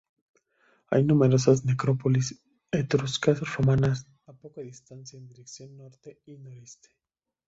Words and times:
Hay 0.87 1.03
numerosas 1.03 1.63
necrópolis 1.63 2.41
etruscas-romanas 2.71 4.07
a 4.25 4.33
poca 4.33 4.61
distancia 4.61 5.19
en 5.19 5.27
dirección 5.27 5.77
norte, 5.77 6.19
noreste. 6.25 6.89